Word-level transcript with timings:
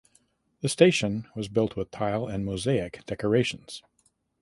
The 0.61 0.67
station 0.67 1.27
was 1.35 1.47
built 1.47 1.75
with 1.75 1.91
tile 1.91 2.25
and 2.25 2.43
mosaic 2.43 3.05
decorations. 3.05 3.83